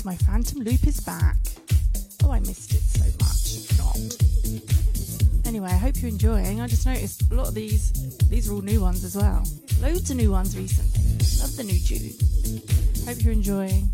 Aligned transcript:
guys. 0.00 0.04
My 0.04 0.16
Phantom 0.26 0.60
Loop 0.60 0.86
is 0.86 1.00
back. 1.00 1.36
Oh, 2.24 2.30
I 2.30 2.40
missed 2.40 2.72
it 2.72 2.82
so 2.82 3.04
much. 3.20 3.78
Not. 3.78 3.98
Anyway, 5.46 5.68
I 5.68 5.76
hope 5.76 6.00
you're 6.00 6.10
enjoying. 6.10 6.60
I 6.60 6.66
just 6.66 6.86
noticed 6.86 7.30
a 7.30 7.34
lot 7.34 7.48
of 7.48 7.54
these, 7.54 7.92
these 8.28 8.48
are 8.48 8.54
all 8.54 8.62
new 8.62 8.80
ones 8.80 9.04
as 9.04 9.16
well. 9.16 9.44
Loads 9.80 10.10
of 10.10 10.16
new 10.16 10.30
ones 10.30 10.56
recently. 10.56 11.00
Love 11.40 11.56
the 11.56 11.64
new 11.64 11.78
tune. 11.78 12.12
Hope 13.06 13.22
you're 13.22 13.32
enjoying. 13.32 13.90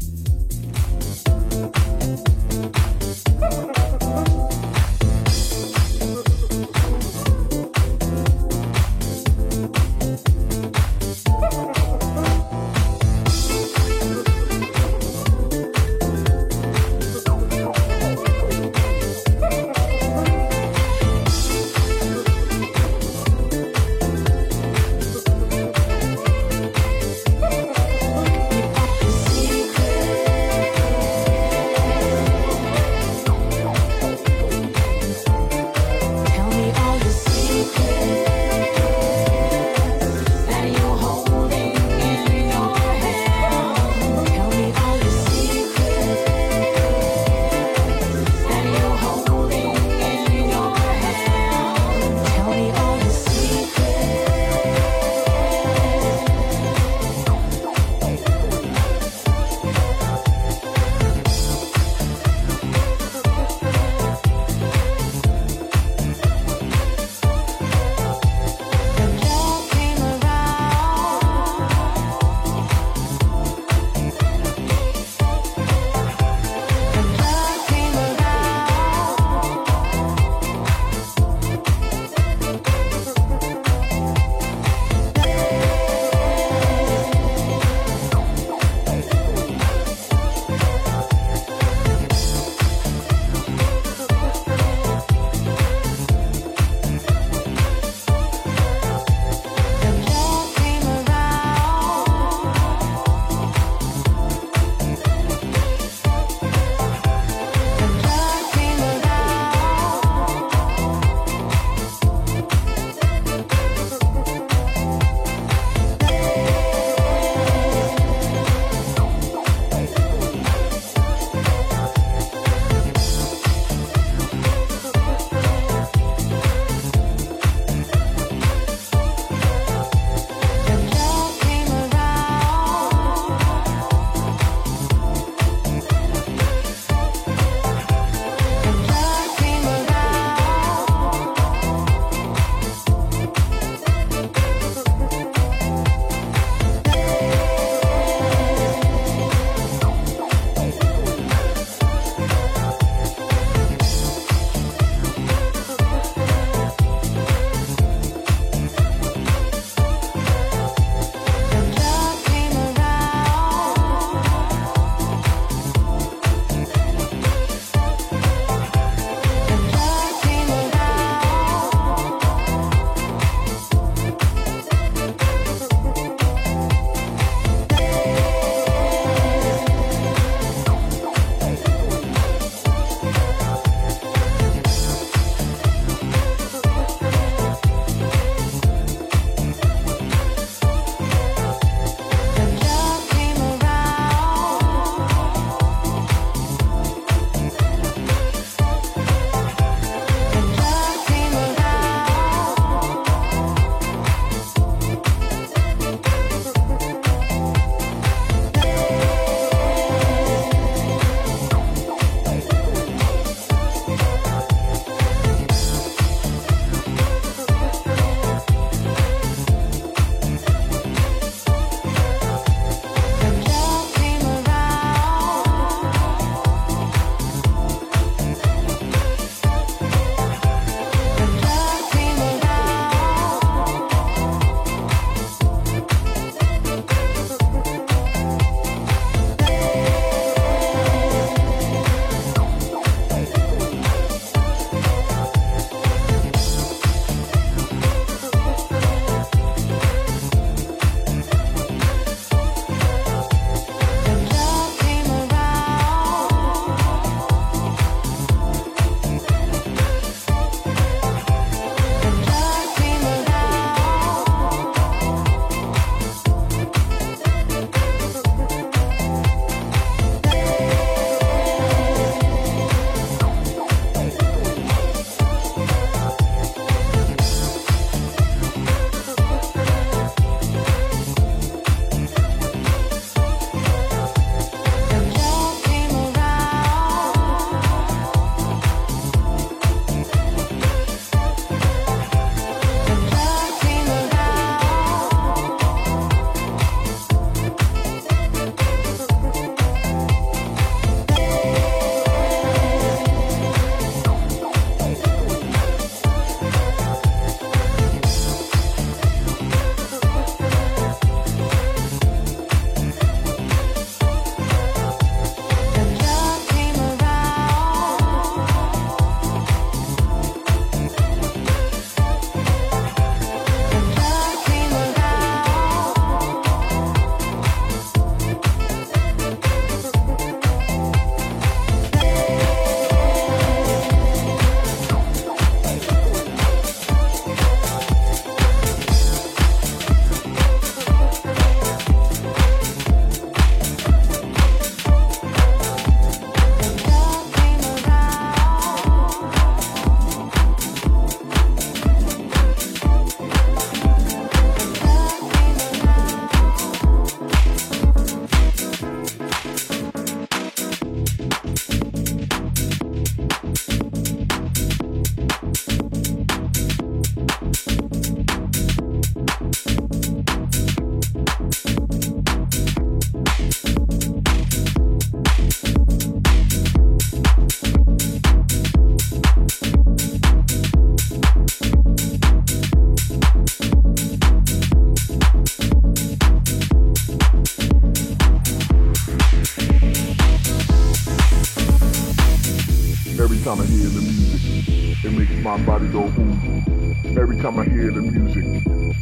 Body 395.67 395.89
go 395.89 396.05
ooh. 396.07 397.21
Every 397.21 397.37
time 397.39 397.59
I 397.59 397.65
hear 397.65 397.91
the 397.91 398.01
music, 398.01 398.45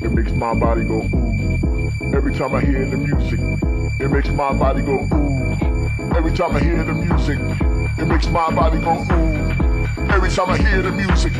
it 0.00 0.10
makes 0.12 0.32
my 0.32 0.54
body 0.54 0.82
go 0.82 1.02
ooh. 1.02 2.16
Every 2.16 2.34
time 2.34 2.54
I 2.54 2.62
hear 2.62 2.86
the 2.88 2.96
music, 2.96 3.38
it 4.00 4.10
makes 4.10 4.30
my 4.30 4.50
body 4.54 4.80
go 4.80 5.04
ooh. 5.04 6.16
Every 6.16 6.32
time 6.32 6.56
I 6.56 6.60
hear 6.60 6.82
the 6.82 6.94
music, 6.94 7.38
it 8.00 8.06
makes 8.06 8.26
my 8.28 8.50
body 8.50 8.80
go 8.80 8.96
ooh. 8.96 10.08
Every 10.08 10.30
time 10.30 10.48
I 10.48 10.56
hear 10.56 10.80
the 10.80 10.90
music, 10.90 11.34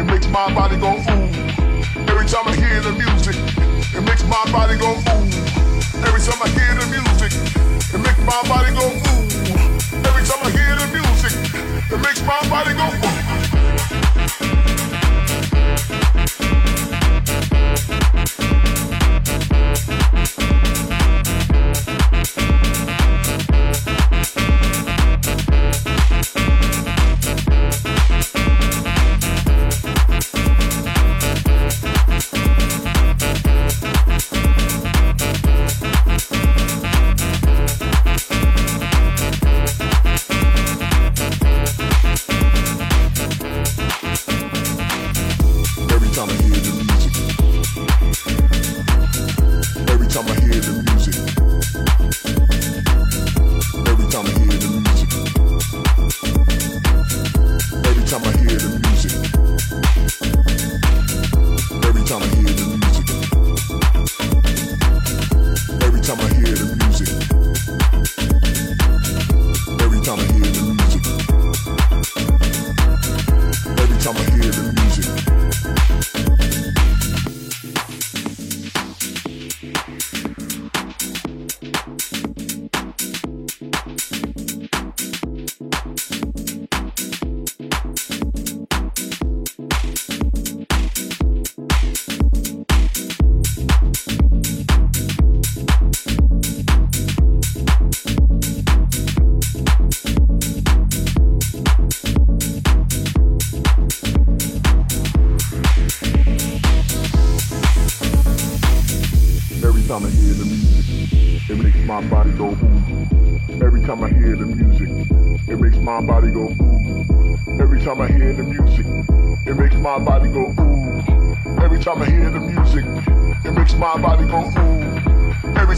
it 0.00 0.04
makes 0.04 0.26
my 0.28 0.48
body 0.54 0.78
go 0.78 0.96
ooh. 0.96 2.08
Every 2.08 2.26
time 2.26 2.48
I 2.48 2.56
hear 2.56 2.80
the 2.80 2.92
music, 2.96 3.36
it 3.92 4.00
makes 4.00 4.24
my 4.24 4.48
body 4.50 4.78
go 4.80 4.96
ooh. 4.96 6.08
Every 6.08 6.24
time 6.24 6.40
I 6.40 6.48
hear 6.56 6.72
the 6.80 6.88
music, 6.88 7.32
it 7.92 8.00
makes 8.00 8.18
my 8.24 8.40
body 8.48 8.72
go 8.72 8.88
ooh. 8.88 10.08
Every 10.08 10.24
time 10.24 10.40
I 10.40 10.50
hear 10.56 10.72
the 10.80 10.88
music, 10.88 11.34
it 11.92 12.00
makes 12.00 12.22
my 12.24 12.40
body 12.48 12.72
go 12.72 12.88
just 13.02 13.13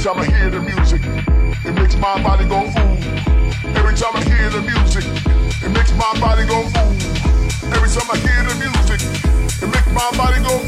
time 0.06 0.18
I 0.18 0.26
hear 0.26 0.50
the 0.50 0.60
music, 0.60 1.02
it 1.64 1.74
makes 1.74 1.96
my 1.96 2.22
body 2.22 2.44
go 2.46 2.62
ooh. 2.62 3.74
Every 3.74 3.92
time 3.96 4.14
I 4.14 4.22
hear 4.22 4.48
the 4.50 4.62
music, 4.62 5.02
it 5.64 5.70
makes 5.74 5.90
my 5.98 6.14
body 6.20 6.46
go 6.46 6.62
ooh. 6.62 7.74
Every 7.74 7.90
time 7.90 8.06
I 8.14 8.16
hear 8.22 8.44
the 8.46 8.54
music, 8.54 9.02
it 9.60 9.66
makes 9.66 9.90
my 9.90 10.08
body 10.14 10.38
go 10.46 10.65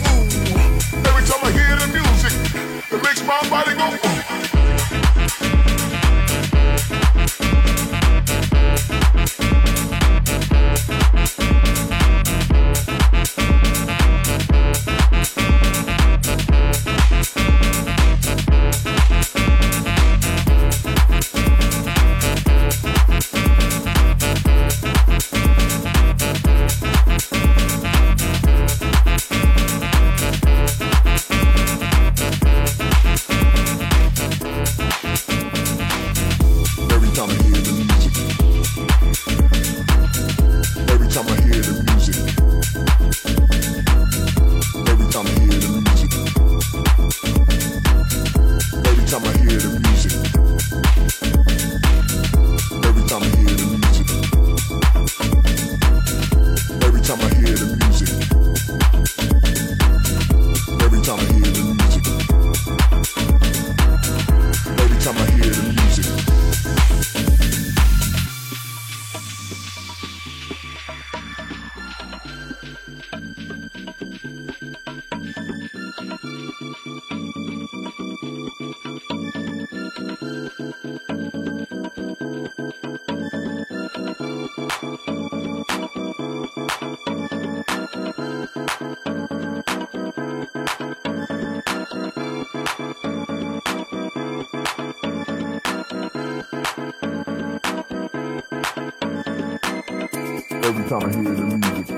Every 100.68 100.84
time 100.84 101.02
I 101.02 101.10
hear 101.16 101.32
the 101.32 101.46
music, 101.48 101.96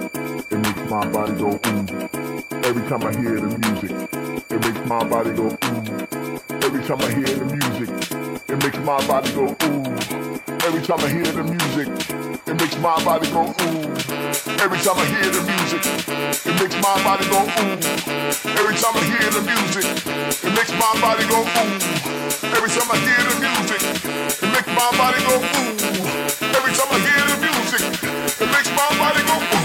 it 0.52 0.58
makes 0.62 0.90
my 0.90 1.04
body 1.10 1.34
go 1.42 1.50
ooh. 1.50 1.82
Every 2.62 2.86
time 2.86 3.02
I 3.02 3.10
hear 3.18 3.40
the 3.40 3.50
music, 3.58 3.90
it 4.46 4.60
makes 4.62 4.86
my 4.86 5.02
body 5.10 5.32
go 5.34 5.46
ooh. 5.50 5.98
Every 6.62 6.82
time 6.86 7.00
I 7.02 7.10
hear 7.10 7.34
the 7.34 7.46
music, 7.50 7.90
it 8.46 8.62
makes 8.62 8.78
my 8.86 9.04
body 9.10 9.32
go 9.34 9.50
ooh. 9.50 9.90
Every 10.62 10.82
time 10.86 11.00
I 11.02 11.08
hear 11.10 11.26
the 11.34 11.42
music, 11.50 11.88
it 12.46 12.54
makes 12.54 12.78
my 12.78 12.94
body 13.02 13.26
go 13.34 13.42
ooh. 13.42 13.90
Every 14.62 14.78
time 14.78 14.98
I 15.02 15.06
hear 15.18 15.26
the 15.34 15.42
music, 15.50 15.82
it 16.46 16.54
makes 16.62 16.78
my 16.78 16.94
body 17.02 17.26
go 17.26 17.42
ooh. 17.42 17.74
Every 18.54 18.76
time 18.78 18.94
I 18.94 19.02
hear 19.10 19.30
the 19.34 19.42
music, 19.50 19.82
it 20.46 20.52
makes 20.54 20.70
my 20.78 20.94
body 21.02 21.26
go 21.26 21.42
ooh. 21.42 21.74
Every 22.54 22.70
time 22.70 22.86
I 22.86 23.02
hear 23.02 23.18
the 23.18 23.34
music, 23.34 23.82
it 24.38 24.50
makes 24.54 24.70
my 24.70 24.90
body 24.94 25.18
go 25.26 25.42
ooh. 25.42 25.74
Every 26.54 26.70
time 26.70 26.86
I 26.86 26.98
hear 27.02 27.26
the 27.26 27.34
music 27.34 27.49
music 27.70 28.02
makes 28.50 28.70
my 28.74 28.88
body 28.98 29.22
go. 29.26 29.59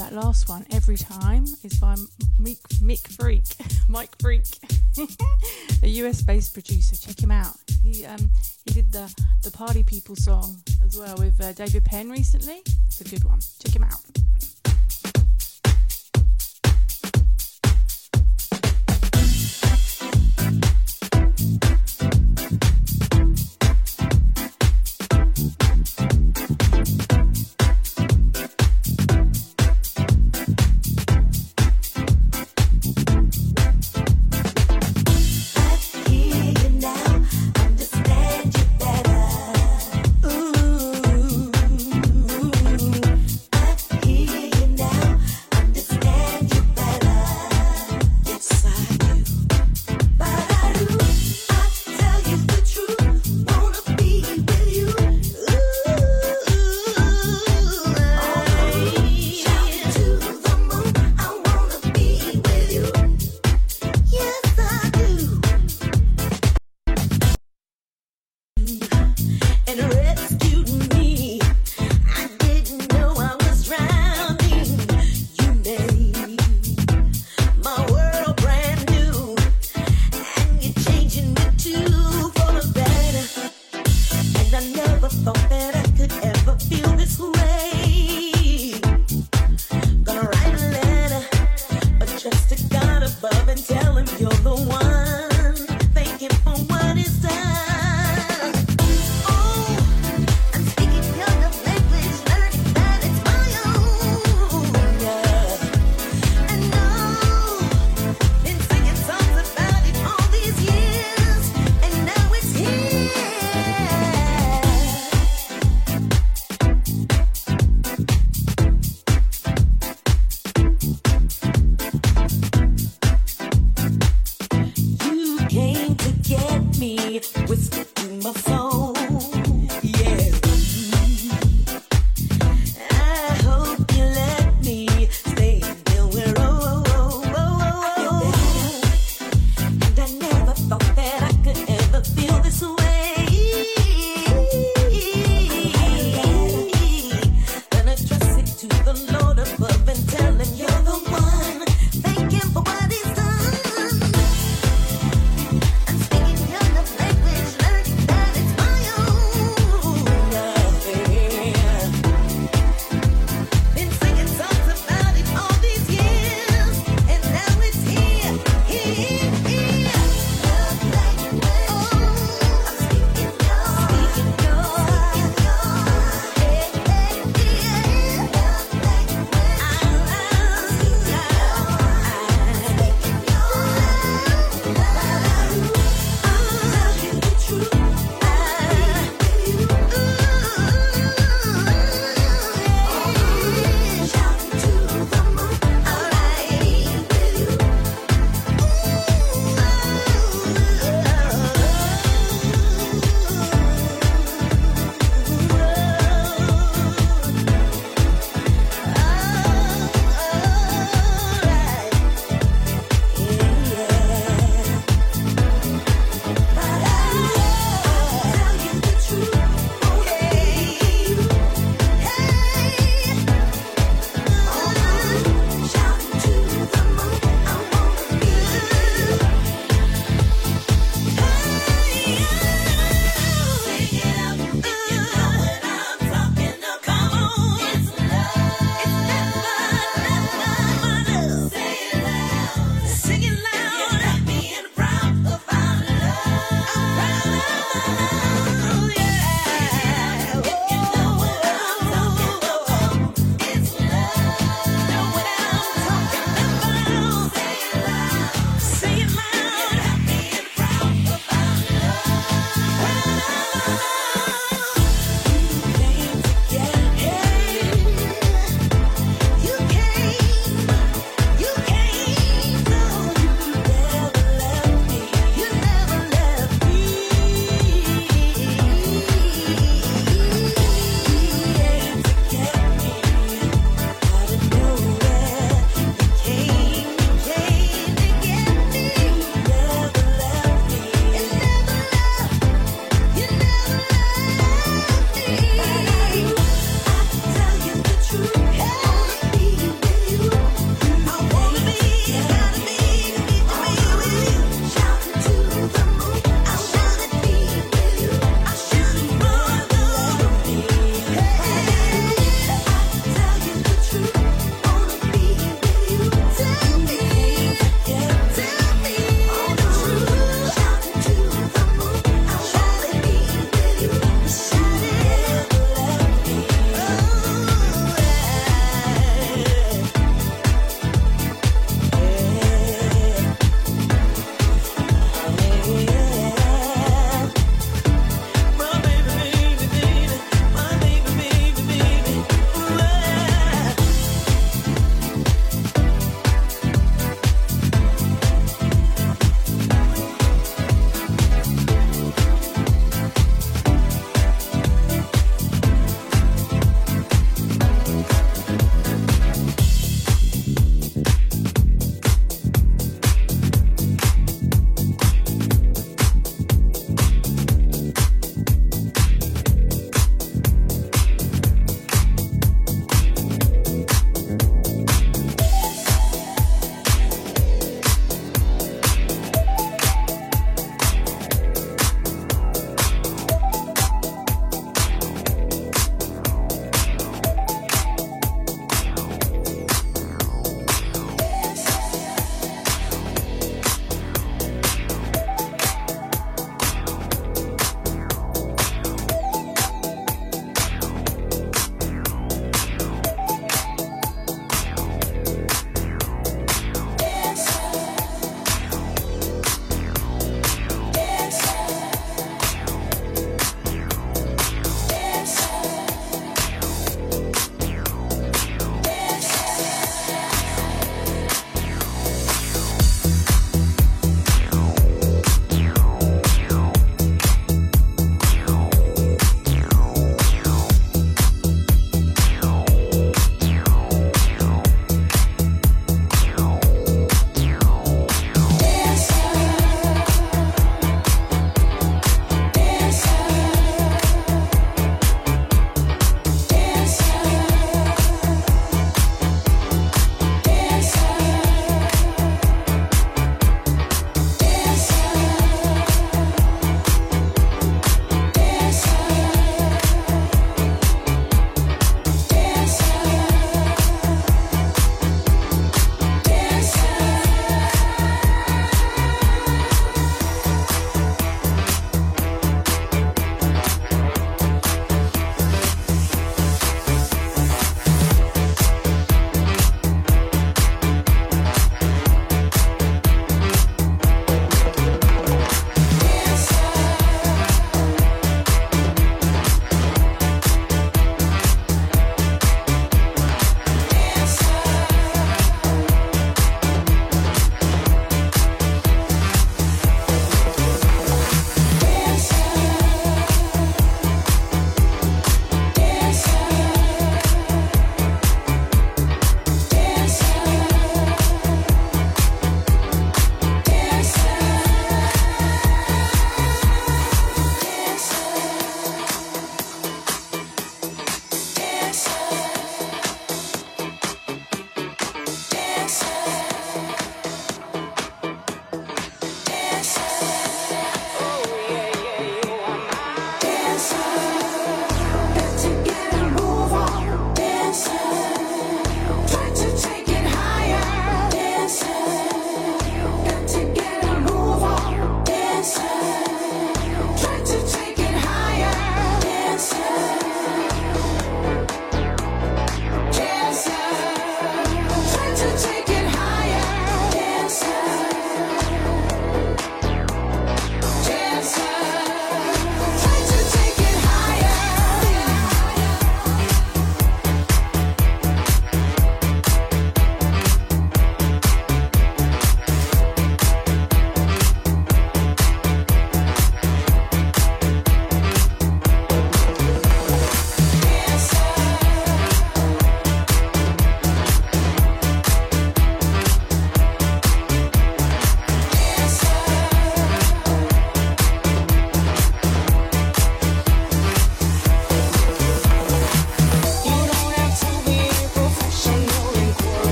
That 0.00 0.14
last 0.14 0.48
one, 0.48 0.64
Every 0.72 0.96
Time, 0.96 1.44
is 1.62 1.78
by 1.78 1.94
Mick, 2.40 2.60
Mick 2.80 3.06
Freak. 3.08 3.44
Mike 3.88 4.16
Freak. 4.18 4.46
a 5.82 5.86
US 5.86 6.22
based 6.22 6.54
producer. 6.54 6.96
Check 6.96 7.22
him 7.22 7.30
out. 7.30 7.56
He 7.82 8.06
um, 8.06 8.30
he 8.64 8.72
did 8.72 8.92
the, 8.92 9.14
the 9.42 9.50
Party 9.50 9.82
People 9.82 10.16
song 10.16 10.56
as 10.84 10.96
well 10.96 11.16
with 11.18 11.38
uh, 11.40 11.52
David 11.52 11.84
Penn 11.84 12.08
recently. 12.10 12.62
It's 12.86 13.00
a 13.02 13.04
good 13.04 13.24
one. 13.24 13.40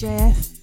Pandy 0.00 0.57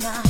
tonight. 0.00 0.27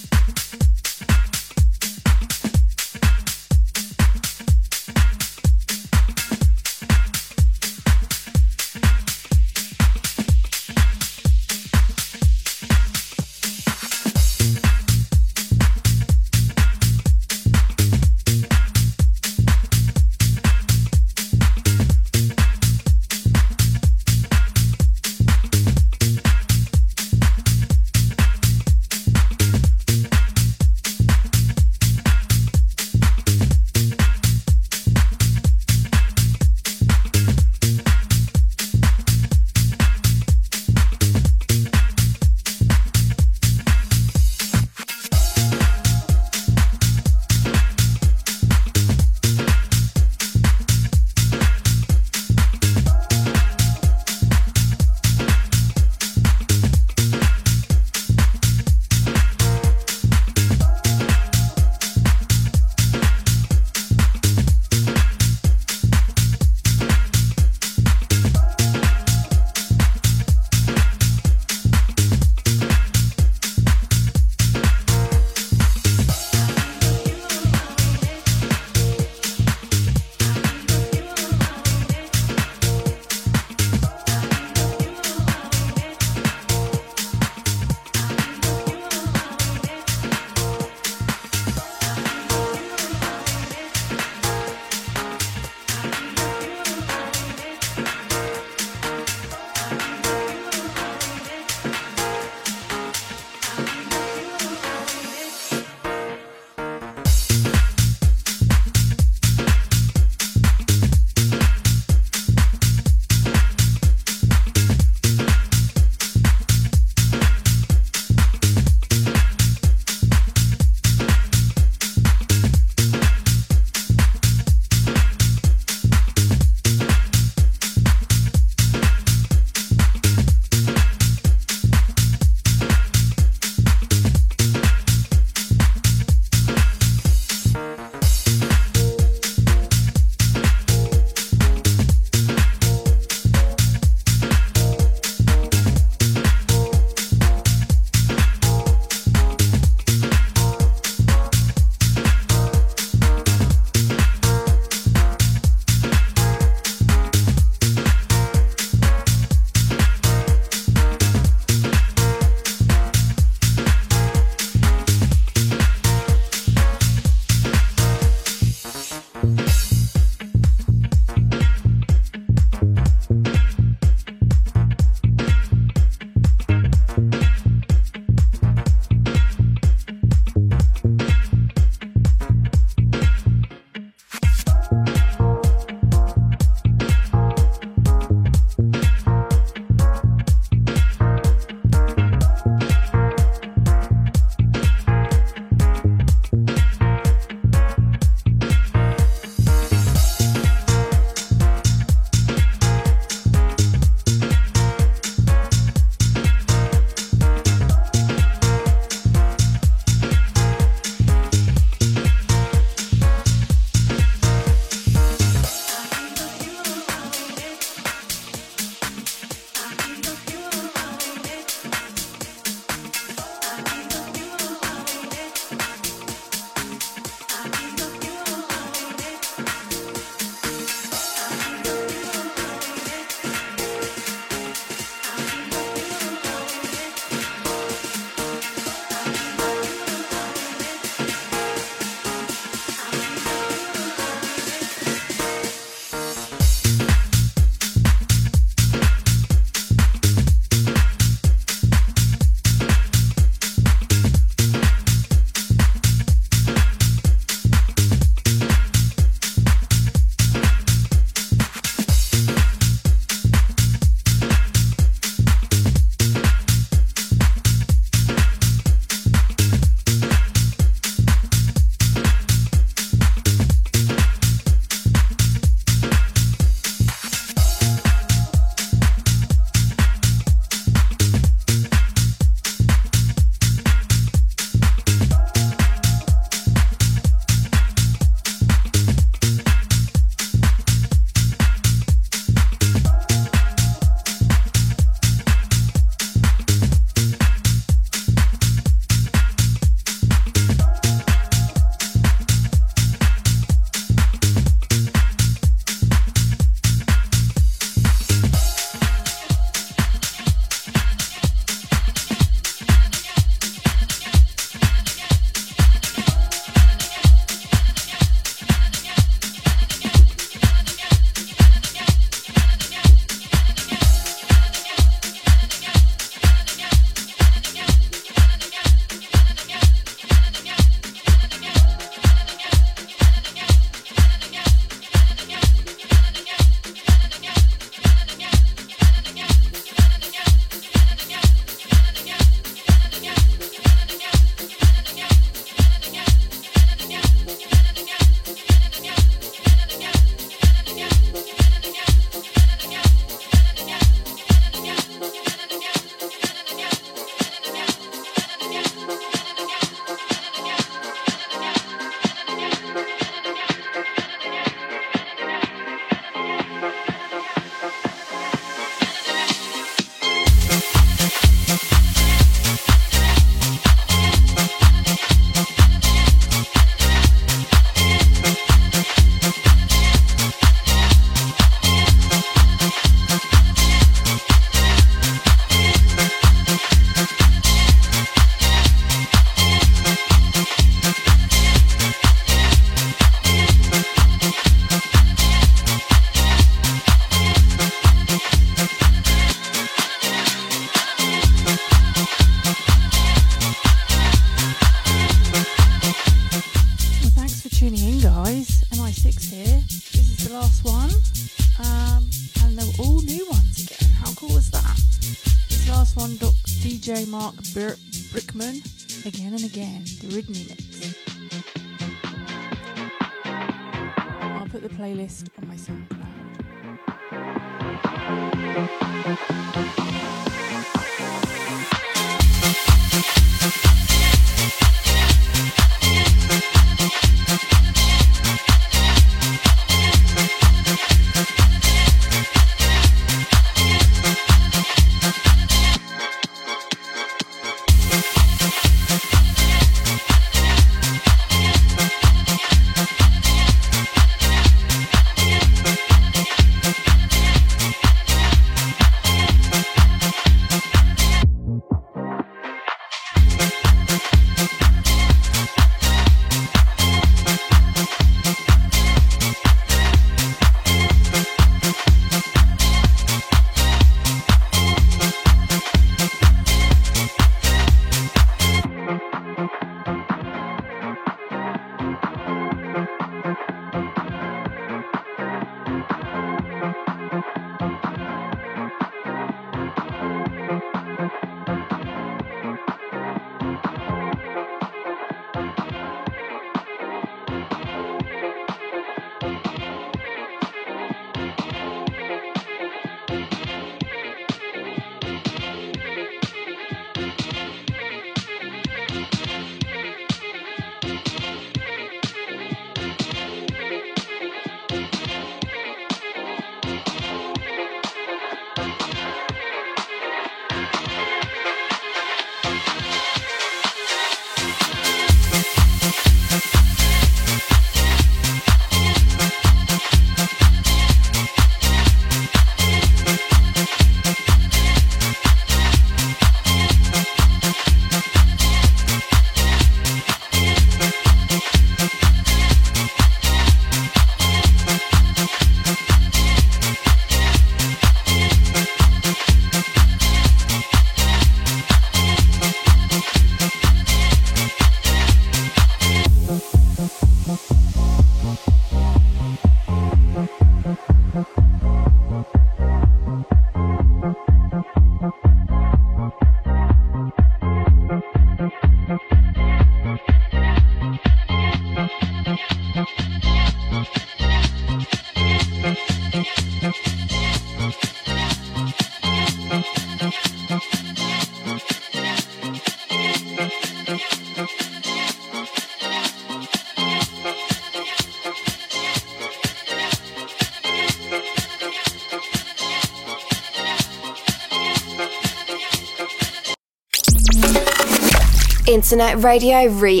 Internet 598.90 599.22
Radio 599.22 599.68
re 599.68 600.00